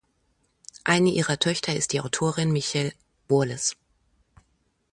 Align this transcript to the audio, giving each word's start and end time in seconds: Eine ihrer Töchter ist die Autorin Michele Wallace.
Eine 0.83 1.11
ihrer 1.11 1.37
Töchter 1.37 1.75
ist 1.75 1.93
die 1.93 2.01
Autorin 2.01 2.51
Michele 2.51 2.91
Wallace. 3.27 3.77